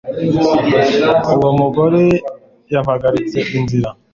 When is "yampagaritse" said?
2.73-3.37